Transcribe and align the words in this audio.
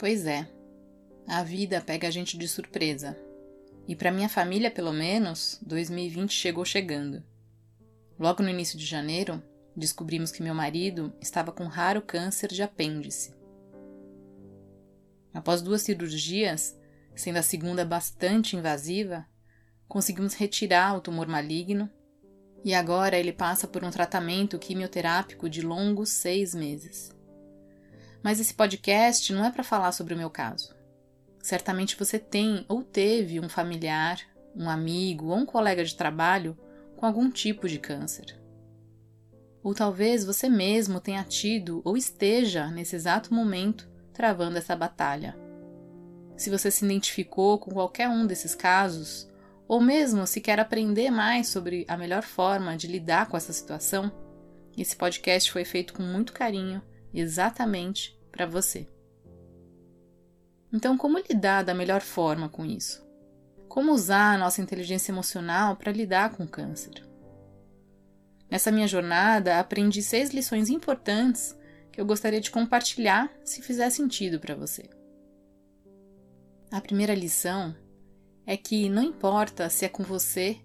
Pois 0.00 0.24
é, 0.24 0.48
a 1.28 1.42
vida 1.42 1.78
pega 1.78 2.08
a 2.08 2.10
gente 2.10 2.38
de 2.38 2.48
surpresa. 2.48 3.14
E 3.86 3.94
para 3.94 4.10
minha 4.10 4.30
família, 4.30 4.70
pelo 4.70 4.94
menos, 4.94 5.60
2020 5.60 6.32
chegou 6.32 6.64
chegando. 6.64 7.22
Logo 8.18 8.42
no 8.42 8.48
início 8.48 8.78
de 8.78 8.86
janeiro, 8.86 9.42
descobrimos 9.76 10.32
que 10.32 10.42
meu 10.42 10.54
marido 10.54 11.12
estava 11.20 11.52
com 11.52 11.64
raro 11.64 12.00
câncer 12.00 12.48
de 12.48 12.62
apêndice. 12.62 13.34
Após 15.34 15.60
duas 15.60 15.82
cirurgias, 15.82 16.74
sendo 17.14 17.36
a 17.36 17.42
segunda 17.42 17.84
bastante 17.84 18.56
invasiva, 18.56 19.26
conseguimos 19.86 20.32
retirar 20.32 20.96
o 20.96 21.02
tumor 21.02 21.28
maligno 21.28 21.90
e 22.64 22.72
agora 22.72 23.18
ele 23.18 23.34
passa 23.34 23.68
por 23.68 23.84
um 23.84 23.90
tratamento 23.90 24.58
quimioterápico 24.58 25.46
de 25.46 25.60
longos 25.60 26.08
seis 26.08 26.54
meses. 26.54 27.19
Mas 28.22 28.38
esse 28.38 28.54
podcast 28.54 29.32
não 29.32 29.44
é 29.44 29.50
para 29.50 29.64
falar 29.64 29.92
sobre 29.92 30.14
o 30.14 30.16
meu 30.16 30.30
caso. 30.30 30.74
Certamente 31.42 31.96
você 31.96 32.18
tem 32.18 32.64
ou 32.68 32.82
teve 32.82 33.40
um 33.40 33.48
familiar, 33.48 34.20
um 34.54 34.68
amigo 34.68 35.28
ou 35.28 35.36
um 35.36 35.46
colega 35.46 35.84
de 35.84 35.94
trabalho 35.94 36.56
com 36.96 37.06
algum 37.06 37.30
tipo 37.30 37.68
de 37.68 37.78
câncer. 37.78 38.38
Ou 39.62 39.74
talvez 39.74 40.24
você 40.24 40.48
mesmo 40.48 41.00
tenha 41.00 41.24
tido 41.24 41.80
ou 41.84 41.96
esteja, 41.96 42.68
nesse 42.68 42.96
exato 42.96 43.32
momento, 43.32 43.88
travando 44.12 44.58
essa 44.58 44.76
batalha. 44.76 45.36
Se 46.36 46.50
você 46.50 46.70
se 46.70 46.84
identificou 46.84 47.58
com 47.58 47.70
qualquer 47.70 48.08
um 48.08 48.26
desses 48.26 48.54
casos, 48.54 49.28
ou 49.68 49.80
mesmo 49.80 50.26
se 50.26 50.40
quer 50.40 50.58
aprender 50.58 51.10
mais 51.10 51.48
sobre 51.48 51.84
a 51.88 51.96
melhor 51.96 52.22
forma 52.22 52.76
de 52.76 52.86
lidar 52.86 53.28
com 53.28 53.36
essa 53.36 53.52
situação, 53.52 54.10
esse 54.76 54.96
podcast 54.96 55.50
foi 55.50 55.64
feito 55.64 55.92
com 55.94 56.02
muito 56.02 56.32
carinho, 56.32 56.82
exatamente 57.12 58.18
para 58.30 58.46
você. 58.46 58.88
Então, 60.72 60.96
como 60.96 61.18
lidar 61.18 61.64
da 61.64 61.74
melhor 61.74 62.00
forma 62.00 62.48
com 62.48 62.64
isso? 62.64 63.04
Como 63.68 63.92
usar 63.92 64.34
a 64.34 64.38
nossa 64.38 64.60
inteligência 64.60 65.12
emocional 65.12 65.76
para 65.76 65.92
lidar 65.92 66.30
com 66.30 66.44
o 66.44 66.48
câncer? 66.48 67.04
Nessa 68.50 68.72
minha 68.72 68.88
jornada, 68.88 69.58
aprendi 69.58 70.02
seis 70.02 70.30
lições 70.30 70.68
importantes 70.68 71.56
que 71.92 72.00
eu 72.00 72.06
gostaria 72.06 72.40
de 72.40 72.50
compartilhar 72.50 73.32
se 73.44 73.62
fizer 73.62 73.90
sentido 73.90 74.40
para 74.40 74.54
você. 74.54 74.88
A 76.70 76.80
primeira 76.80 77.14
lição 77.14 77.74
é 78.46 78.56
que 78.56 78.88
não 78.88 79.02
importa 79.02 79.68
se 79.68 79.84
é 79.84 79.88
com 79.88 80.02
você 80.02 80.60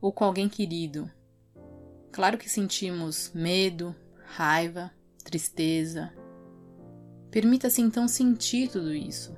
ou 0.00 0.12
com 0.12 0.24
alguém 0.24 0.48
querido. 0.48 1.10
Claro 2.12 2.38
que 2.38 2.48
sentimos 2.48 3.30
medo, 3.34 3.94
raiva, 4.24 4.90
tristeza. 5.26 6.12
Permita-se 7.30 7.82
então 7.82 8.06
sentir 8.06 8.70
tudo 8.70 8.94
isso. 8.94 9.36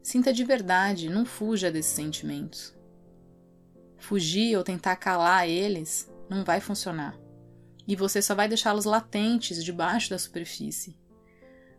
Sinta 0.00 0.32
de 0.32 0.44
verdade, 0.44 1.10
não 1.10 1.26
fuja 1.26 1.70
desses 1.70 1.92
sentimentos. 1.92 2.74
Fugir 3.98 4.56
ou 4.56 4.62
tentar 4.62 4.96
calar 4.96 5.48
eles 5.48 6.10
não 6.30 6.44
vai 6.44 6.60
funcionar. 6.60 7.18
E 7.86 7.96
você 7.96 8.22
só 8.22 8.34
vai 8.34 8.48
deixá-los 8.48 8.84
latentes 8.84 9.64
debaixo 9.64 10.10
da 10.10 10.18
superfície, 10.18 10.96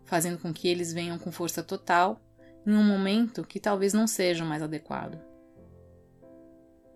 fazendo 0.03 0.37
com 0.37 0.53
que 0.53 0.67
eles 0.67 0.91
venham 0.91 1.17
com 1.17 1.31
força 1.31 1.63
total 1.63 2.19
em 2.65 2.73
um 2.73 2.83
momento 2.83 3.45
que 3.45 3.59
talvez 3.59 3.93
não 3.93 4.05
seja 4.05 4.43
o 4.43 4.47
mais 4.47 4.61
adequado. 4.61 5.17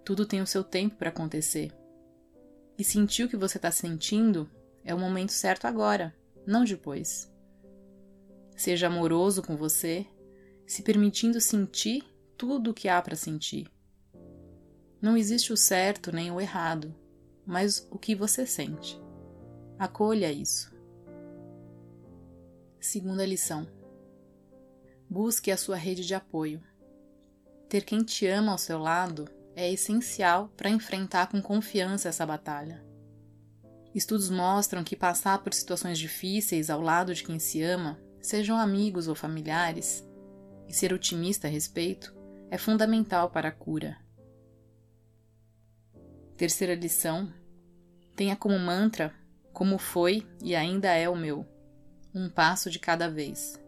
Tudo 0.03 0.25
tem 0.25 0.41
o 0.41 0.47
seu 0.47 0.63
tempo 0.63 0.95
para 0.97 1.09
acontecer. 1.09 1.71
E 2.77 2.83
sentir 2.83 3.23
o 3.23 3.29
que 3.29 3.37
você 3.37 3.57
está 3.57 3.71
sentindo 3.71 4.49
é 4.83 4.93
o 4.93 4.99
momento 4.99 5.31
certo 5.31 5.65
agora, 5.65 6.13
não 6.45 6.63
depois. 6.63 7.31
Seja 8.55 8.87
amoroso 8.87 9.41
com 9.41 9.55
você, 9.55 10.05
se 10.65 10.81
permitindo 10.81 11.41
sentir 11.41 12.03
tudo 12.37 12.71
o 12.71 12.73
que 12.73 12.87
há 12.87 13.01
para 13.01 13.15
sentir. 13.15 13.67
Não 15.01 15.17
existe 15.17 15.51
o 15.51 15.57
certo 15.57 16.11
nem 16.11 16.31
o 16.31 16.39
errado, 16.39 16.95
mas 17.45 17.87
o 17.91 17.97
que 17.97 18.15
você 18.15 18.45
sente. 18.45 19.01
Acolha 19.77 20.31
isso. 20.31 20.73
Segunda 22.79 23.25
lição: 23.25 23.67
busque 25.09 25.51
a 25.51 25.57
sua 25.57 25.75
rede 25.75 26.05
de 26.05 26.15
apoio. 26.15 26.61
Ter 27.67 27.83
quem 27.83 28.03
te 28.03 28.27
ama 28.27 28.51
ao 28.51 28.57
seu 28.57 28.77
lado 28.77 29.27
é 29.55 29.71
essencial 29.71 30.49
para 30.55 30.69
enfrentar 30.69 31.27
com 31.27 31.41
confiança 31.41 32.09
essa 32.09 32.25
batalha. 32.25 32.92
Estudos 33.93 34.29
mostram 34.29 34.83
que 34.83 34.95
passar 34.95 35.43
por 35.43 35.53
situações 35.53 35.99
difíceis 35.99 36.69
ao 36.69 36.81
lado 36.81 37.13
de 37.13 37.23
quem 37.23 37.37
se 37.37 37.61
ama, 37.61 37.99
sejam 38.21 38.57
amigos 38.57 39.07
ou 39.07 39.13
familiares, 39.13 40.03
e 40.67 40.73
ser 40.73 40.91
otimista 40.93 41.47
a 41.47 41.49
respeito, 41.49 42.13
é 42.49 42.57
fundamental 42.57 43.29
para 43.29 43.49
a 43.49 43.51
cura. 43.51 43.97
Terceira 46.35 46.73
lição: 46.73 47.31
tenha 48.15 48.35
como 48.35 48.57
mantra 48.57 49.13
como 49.53 49.77
foi 49.77 50.27
e 50.41 50.55
ainda 50.55 50.91
é 50.91 51.07
o 51.07 51.15
meu, 51.15 51.45
um 52.13 52.27
passo 52.27 52.71
de 52.71 52.79
cada 52.79 53.07
vez. 53.07 53.61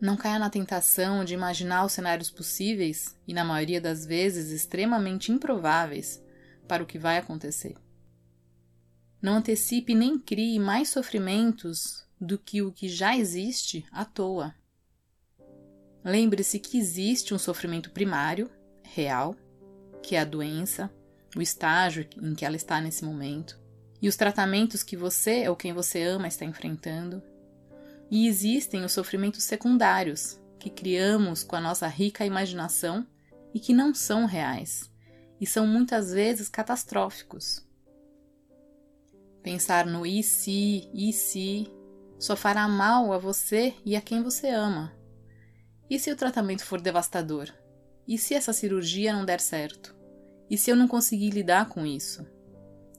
Não 0.00 0.16
caia 0.16 0.38
na 0.38 0.50
tentação 0.50 1.24
de 1.24 1.34
imaginar 1.34 1.84
os 1.84 1.92
cenários 1.92 2.30
possíveis 2.30 3.16
e, 3.26 3.34
na 3.34 3.44
maioria 3.44 3.80
das 3.80 4.04
vezes, 4.04 4.50
extremamente 4.50 5.30
improváveis 5.30 6.22
para 6.66 6.82
o 6.82 6.86
que 6.86 6.98
vai 6.98 7.18
acontecer. 7.18 7.74
Não 9.20 9.34
antecipe 9.36 9.94
nem 9.94 10.18
crie 10.18 10.58
mais 10.58 10.88
sofrimentos 10.88 12.06
do 12.20 12.38
que 12.38 12.62
o 12.62 12.72
que 12.72 12.88
já 12.88 13.16
existe 13.16 13.84
à 13.90 14.04
toa. 14.04 14.54
Lembre-se 16.04 16.58
que 16.58 16.78
existe 16.78 17.34
um 17.34 17.38
sofrimento 17.38 17.90
primário, 17.90 18.50
real, 18.82 19.34
que 20.02 20.14
é 20.14 20.20
a 20.20 20.24
doença, 20.24 20.90
o 21.36 21.42
estágio 21.42 22.08
em 22.22 22.34
que 22.34 22.44
ela 22.44 22.56
está 22.56 22.80
nesse 22.80 23.04
momento, 23.04 23.58
e 24.00 24.08
os 24.08 24.16
tratamentos 24.16 24.82
que 24.82 24.96
você 24.96 25.48
ou 25.48 25.56
quem 25.56 25.72
você 25.72 26.02
ama 26.02 26.28
está 26.28 26.44
enfrentando 26.44 27.22
e 28.10 28.26
existem 28.26 28.84
os 28.84 28.92
sofrimentos 28.92 29.44
secundários, 29.44 30.40
que 30.58 30.70
criamos 30.70 31.42
com 31.42 31.56
a 31.56 31.60
nossa 31.60 31.86
rica 31.86 32.24
imaginação 32.24 33.06
e 33.52 33.60
que 33.60 33.72
não 33.72 33.94
são 33.94 34.26
reais, 34.26 34.90
e 35.40 35.46
são 35.46 35.66
muitas 35.66 36.12
vezes 36.12 36.48
catastróficos. 36.48 37.65
Pensar 39.46 39.86
no 39.86 40.04
e 40.04 40.24
se, 40.24 40.90
e 40.92 41.12
se, 41.12 41.72
só 42.18 42.34
fará 42.34 42.66
mal 42.66 43.12
a 43.12 43.18
você 43.18 43.76
e 43.84 43.94
a 43.94 44.00
quem 44.00 44.20
você 44.20 44.48
ama. 44.48 44.92
E 45.88 46.00
se 46.00 46.10
o 46.10 46.16
tratamento 46.16 46.64
for 46.64 46.80
devastador? 46.80 47.54
E 48.08 48.18
se 48.18 48.34
essa 48.34 48.52
cirurgia 48.52 49.12
não 49.12 49.24
der 49.24 49.38
certo? 49.38 49.94
E 50.50 50.58
se 50.58 50.68
eu 50.68 50.74
não 50.74 50.88
conseguir 50.88 51.30
lidar 51.30 51.68
com 51.68 51.86
isso? 51.86 52.26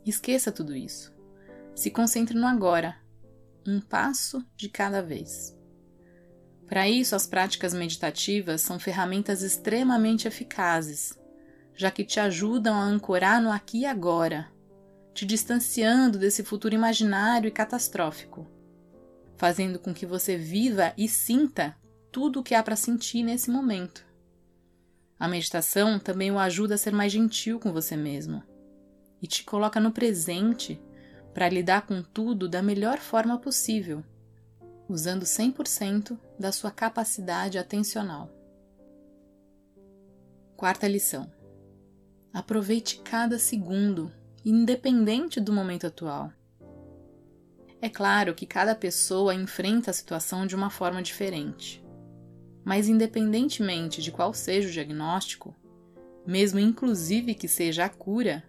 Esqueça 0.05 0.49
tudo 0.49 0.73
isso. 0.73 1.13
Se 1.75 1.91
concentre 1.91 2.39
no 2.39 2.47
agora 2.47 2.95
um 3.67 3.81
passo 3.81 4.41
de 4.55 4.69
cada 4.69 5.01
vez. 5.01 5.53
Para 6.65 6.87
isso, 6.87 7.13
as 7.13 7.27
práticas 7.27 7.73
meditativas 7.73 8.61
são 8.61 8.79
ferramentas 8.79 9.41
extremamente 9.41 10.29
eficazes, 10.29 11.11
já 11.75 11.91
que 11.91 12.05
te 12.05 12.21
ajudam 12.21 12.73
a 12.73 12.85
ancorar 12.85 13.41
no 13.41 13.51
aqui 13.51 13.79
e 13.79 13.85
agora, 13.85 14.49
te 15.17 15.25
distanciando 15.25 16.19
desse 16.19 16.44
futuro 16.44 16.75
imaginário 16.75 17.47
e 17.47 17.51
catastrófico, 17.51 18.45
fazendo 19.35 19.79
com 19.79 19.91
que 19.91 20.05
você 20.05 20.38
viva 20.38 20.94
e 20.95 21.09
sinta 21.09 21.75
tudo 22.11 22.39
o 22.39 22.44
que 22.44 22.53
há 22.53 22.61
para 22.61 22.75
sentir 22.75 23.23
nesse 23.23 23.50
momento. 23.50 24.06
A 25.19 25.27
meditação 25.27 25.97
também 25.97 26.29
o 26.29 26.38
ajuda 26.38 26.75
a 26.75 26.77
ser 26.77 26.94
mais 26.94 27.11
gentil 27.11 27.59
com 27.59 27.73
você 27.73 27.97
mesmo 27.97 28.44
e 29.19 29.25
te 29.25 29.44
coloca 29.44 29.79
no 29.79 29.91
presente 29.91 30.79
para 31.33 31.50
lidar 31.50 31.88
com 31.88 32.03
tudo 32.03 32.47
da 32.47 32.61
melhor 32.61 33.00
forma 33.00 33.39
possível, 33.39 34.03
usando 34.88 35.23
100% 35.23 36.15
da 36.39 36.51
sua 36.51 36.69
capacidade 36.69 37.57
atencional. 37.57 38.30
Quarta 40.56 40.88
lição: 40.88 41.27
aproveite 42.31 43.00
cada 43.00 43.39
segundo, 43.39 44.12
independente 44.49 45.39
do 45.39 45.51
momento 45.51 45.88
atual. 45.88 46.31
É 47.81 47.89
claro 47.89 48.33
que 48.33 48.45
cada 48.45 48.73
pessoa 48.73 49.35
enfrenta 49.35 49.91
a 49.91 49.94
situação 49.94 50.47
de 50.47 50.55
uma 50.55 50.69
forma 50.69 51.01
diferente. 51.01 51.83
Mas, 52.63 52.88
independentemente 52.88 54.01
de 54.01 54.11
qual 54.11 54.33
seja 54.33 54.67
o 54.67 54.71
diagnóstico, 54.71 55.55
mesmo 56.25 56.59
inclusive 56.59 57.35
que 57.35 57.47
seja 57.47 57.85
a 57.85 57.89
cura, 57.89 58.44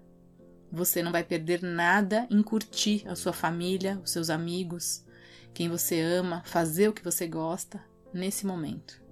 você 0.71 1.03
não 1.03 1.13
vai 1.13 1.25
perder 1.25 1.63
nada 1.63 2.27
em 2.31 2.43
curtir 2.43 3.03
a 3.07 3.15
sua 3.15 3.33
família, 3.33 4.01
os 4.03 4.11
seus 4.11 4.31
amigos, 4.31 5.05
quem 5.53 5.69
você 5.69 6.01
ama, 6.01 6.43
fazer 6.45 6.89
o 6.89 6.93
que 6.93 7.05
você 7.05 7.27
gosta 7.27 7.83
nesse 8.13 8.47
momento. 8.47 9.03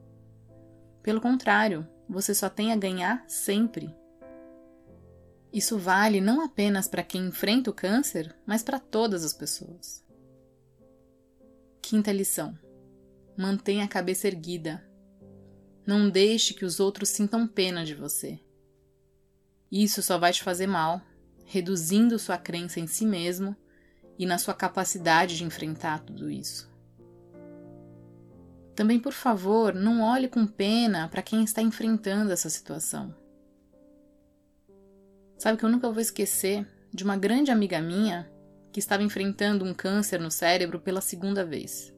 Pelo 1.02 1.20
contrário, 1.20 1.86
você 2.08 2.34
só 2.34 2.48
tem 2.48 2.72
a 2.72 2.76
ganhar 2.76 3.24
sempre. 3.26 3.94
Isso 5.52 5.78
vale 5.78 6.20
não 6.20 6.42
apenas 6.42 6.88
para 6.88 7.02
quem 7.02 7.26
enfrenta 7.26 7.70
o 7.70 7.74
câncer, 7.74 8.34
mas 8.44 8.62
para 8.62 8.78
todas 8.78 9.24
as 9.24 9.32
pessoas. 9.32 10.04
Quinta 11.80 12.12
lição: 12.12 12.58
mantenha 13.36 13.84
a 13.84 13.88
cabeça 13.88 14.26
erguida. 14.26 14.84
Não 15.86 16.10
deixe 16.10 16.52
que 16.52 16.64
os 16.64 16.80
outros 16.80 17.10
sintam 17.10 17.46
pena 17.46 17.84
de 17.84 17.94
você. 17.94 18.40
Isso 19.70 20.02
só 20.02 20.18
vai 20.18 20.32
te 20.32 20.42
fazer 20.42 20.66
mal, 20.66 21.00
reduzindo 21.44 22.18
sua 22.18 22.36
crença 22.36 22.80
em 22.80 22.86
si 22.86 23.06
mesmo 23.06 23.56
e 24.18 24.26
na 24.26 24.38
sua 24.38 24.54
capacidade 24.54 25.36
de 25.36 25.44
enfrentar 25.44 26.00
tudo 26.00 26.30
isso. 26.30 26.68
Também, 28.74 29.00
por 29.00 29.12
favor, 29.12 29.74
não 29.74 30.02
olhe 30.02 30.28
com 30.28 30.46
pena 30.46 31.08
para 31.08 31.22
quem 31.22 31.42
está 31.42 31.62
enfrentando 31.62 32.32
essa 32.32 32.50
situação. 32.50 33.14
Sabe 35.38 35.58
que 35.58 35.64
eu 35.64 35.70
nunca 35.70 35.90
vou 35.90 36.00
esquecer 36.00 36.66
de 36.92 37.04
uma 37.04 37.16
grande 37.16 37.50
amiga 37.50 37.80
minha 37.80 38.30
que 38.72 38.80
estava 38.80 39.02
enfrentando 39.02 39.64
um 39.64 39.74
câncer 39.74 40.20
no 40.20 40.30
cérebro 40.30 40.80
pela 40.80 41.00
segunda 41.00 41.44
vez. 41.44 41.94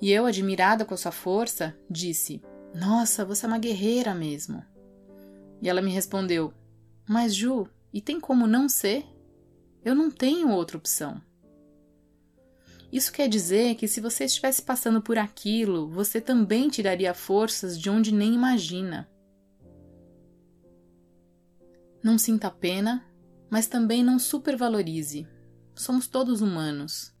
E 0.00 0.10
eu, 0.10 0.26
admirada 0.26 0.84
com 0.84 0.94
a 0.94 0.96
sua 0.96 1.12
força, 1.12 1.76
disse: 1.88 2.42
Nossa, 2.74 3.24
você 3.24 3.46
é 3.46 3.48
uma 3.48 3.58
guerreira 3.58 4.14
mesmo. 4.14 4.64
E 5.60 5.68
ela 5.68 5.80
me 5.80 5.92
respondeu: 5.92 6.52
Mas 7.08 7.34
Ju, 7.34 7.68
e 7.92 8.00
tem 8.00 8.18
como 8.18 8.46
não 8.46 8.68
ser? 8.68 9.04
Eu 9.84 9.94
não 9.94 10.10
tenho 10.10 10.50
outra 10.50 10.76
opção. 10.76 11.22
Isso 12.92 13.12
quer 13.12 13.28
dizer 13.28 13.76
que 13.76 13.88
se 13.88 14.00
você 14.00 14.24
estivesse 14.24 14.60
passando 14.60 15.00
por 15.00 15.16
aquilo, 15.16 15.88
você 15.88 16.20
também 16.20 16.68
tiraria 16.68 17.14
forças 17.14 17.80
de 17.80 17.88
onde 17.88 18.12
nem 18.12 18.34
imagina. 18.34 19.08
Não 22.02 22.18
sinta 22.18 22.50
pena, 22.50 23.06
mas 23.48 23.68
também 23.68 24.02
não 24.02 24.18
supervalorize. 24.18 25.28
Somos 25.74 26.08
todos 26.08 26.40
humanos. 26.40 27.14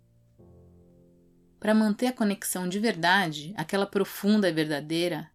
Para 1.60 1.72
manter 1.72 2.08
a 2.08 2.12
conexão 2.12 2.68
de 2.68 2.80
verdade, 2.80 3.54
aquela 3.56 3.86
profunda 3.86 4.48
e 4.48 4.52
verdadeira, 4.52 5.30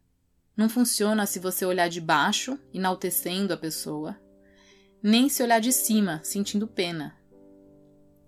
não 0.55 0.67
funciona 0.67 1.25
se 1.25 1.39
você 1.39 1.65
olhar 1.65 1.88
de 1.88 2.01
baixo, 2.01 2.59
enaltecendo 2.73 3.53
a 3.53 3.57
pessoa, 3.57 4.19
nem 5.01 5.29
se 5.29 5.41
olhar 5.41 5.61
de 5.61 5.71
cima, 5.71 6.19
sentindo 6.23 6.67
pena. 6.67 7.15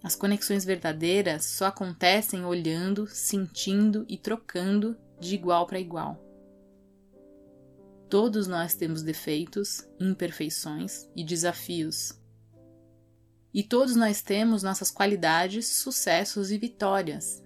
As 0.01 0.15
conexões 0.15 0.63
verdadeiras 0.63 1.43
só 1.43 1.65
acontecem 1.65 2.45
olhando, 2.45 3.07
sentindo 3.07 4.05
e 4.07 4.17
trocando 4.17 4.95
de 5.19 5.35
igual 5.35 5.67
para 5.67 5.79
igual. 5.79 6.28
Todos 8.09 8.47
nós 8.47 8.73
temos 8.73 9.03
defeitos, 9.03 9.87
imperfeições 9.99 11.07
e 11.15 11.23
desafios. 11.23 12.19
E 13.53 13.61
todos 13.61 13.95
nós 13.95 14.23
temos 14.23 14.63
nossas 14.63 14.89
qualidades, 14.89 15.67
sucessos 15.67 16.49
e 16.49 16.57
vitórias. 16.57 17.43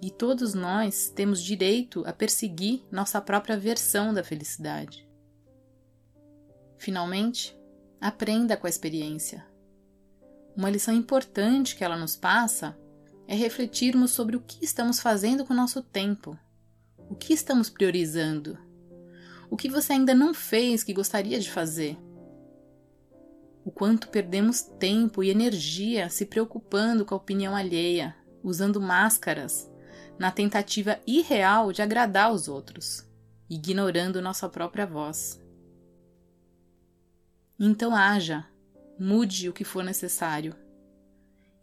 E 0.00 0.12
todos 0.12 0.54
nós 0.54 1.10
temos 1.10 1.42
direito 1.42 2.04
a 2.06 2.12
perseguir 2.12 2.84
nossa 2.88 3.20
própria 3.20 3.58
versão 3.58 4.14
da 4.14 4.22
felicidade. 4.22 5.08
Finalmente, 6.76 7.58
aprenda 8.00 8.56
com 8.56 8.68
a 8.68 8.70
experiência. 8.70 9.44
Uma 10.56 10.70
lição 10.70 10.94
importante 10.94 11.74
que 11.74 11.82
ela 11.82 11.96
nos 11.96 12.14
passa 12.14 12.78
é 13.26 13.34
refletirmos 13.34 14.12
sobre 14.12 14.36
o 14.36 14.40
que 14.40 14.64
estamos 14.64 15.00
fazendo 15.00 15.44
com 15.44 15.52
o 15.52 15.56
nosso 15.56 15.82
tempo, 15.82 16.38
o 17.10 17.16
que 17.16 17.32
estamos 17.32 17.68
priorizando 17.68 18.67
o 19.50 19.56
que 19.56 19.68
você 19.68 19.94
ainda 19.94 20.14
não 20.14 20.34
fez 20.34 20.84
que 20.84 20.92
gostaria 20.92 21.38
de 21.40 21.50
fazer? 21.50 21.98
O 23.64 23.70
quanto 23.70 24.08
perdemos 24.08 24.62
tempo 24.62 25.22
e 25.22 25.30
energia 25.30 26.08
se 26.08 26.26
preocupando 26.26 27.04
com 27.04 27.14
a 27.14 27.18
opinião 27.18 27.54
alheia, 27.54 28.16
usando 28.42 28.80
máscaras, 28.80 29.70
na 30.18 30.30
tentativa 30.30 30.98
irreal 31.06 31.72
de 31.72 31.82
agradar 31.82 32.32
os 32.32 32.48
outros, 32.48 33.06
ignorando 33.48 34.22
nossa 34.22 34.48
própria 34.48 34.86
voz. 34.86 35.40
Então 37.58 37.94
haja, 37.94 38.46
mude 38.98 39.48
o 39.48 39.52
que 39.52 39.64
for 39.64 39.84
necessário. 39.84 40.54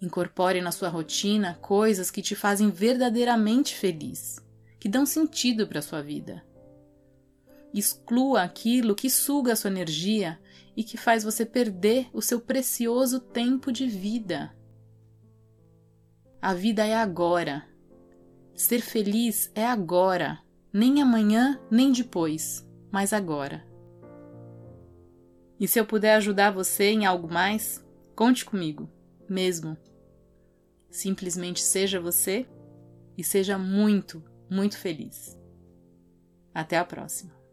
Incorpore 0.02 0.62
na 0.62 0.72
sua 0.72 0.90
rotina 0.90 1.56
coisas 1.62 2.12
que 2.12 2.22
te 2.22 2.36
fazem 2.36 2.70
verdadeiramente 2.70 3.76
feliz, 3.76 4.40
que 4.80 4.90
dão 4.90 5.06
sentido 5.06 5.68
para 5.68 5.80
a 5.80 5.82
sua 5.82 6.02
vida. 6.02 6.44
Exclua 7.75 8.42
aquilo 8.44 8.95
que 8.95 9.10
suga 9.10 9.51
a 9.51 9.56
sua 9.57 9.69
energia 9.69 10.39
e 10.77 10.83
que 10.83 10.95
faz 10.95 11.25
você 11.25 11.45
perder 11.45 12.07
o 12.13 12.22
seu 12.22 12.39
precioso 12.39 13.19
tempo 13.19 13.69
de 13.69 13.86
vida. 13.86 14.56
A 16.42 16.54
vida 16.54 16.86
é 16.86 16.95
agora. 16.95 17.68
Ser 18.54 18.80
feliz 18.80 19.51
é 19.54 19.66
agora, 19.66 20.39
nem 20.72 21.01
amanhã, 21.01 21.60
nem 21.69 21.92
depois, 21.92 22.66
mas 22.89 23.12
agora. 23.12 23.68
E 25.60 25.68
se 25.68 25.77
eu 25.77 25.86
puder 25.86 26.16
ajudar 26.16 26.51
você 26.51 26.86
em 26.86 27.06
algo 27.06 27.27
mais, 27.27 27.86
conte 28.16 28.45
comigo, 28.45 28.89
mesmo. 29.27 29.75
Simplesmente 30.89 31.62
seja 31.62 32.00
você 32.00 32.48
e 33.18 33.24
seja 33.24 33.57
muito, 33.57 34.24
muito 34.50 34.77
feliz. 34.77 35.38
Até 36.54 36.77
a 36.77 36.86
próxima. 36.86 37.45